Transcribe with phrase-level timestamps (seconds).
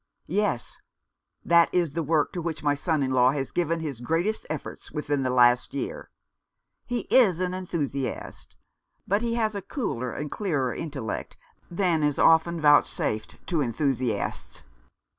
[0.25, 0.79] "Yes,
[1.45, 4.91] that is the work to which my son in law has given his greatest efforts
[4.91, 6.09] within the last year.
[6.87, 8.57] He is an enthusiast;
[9.07, 11.37] but he has a cooler and clearer intellect
[11.69, 14.63] than is often vouchsafed to enthusiasts."